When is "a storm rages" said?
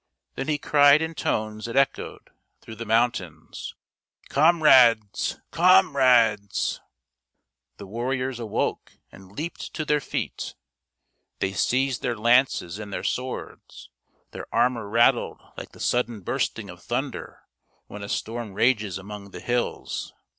18.01-18.97